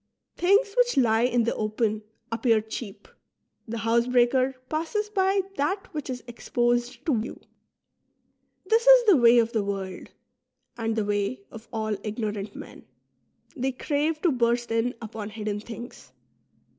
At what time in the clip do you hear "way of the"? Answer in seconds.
9.17-9.63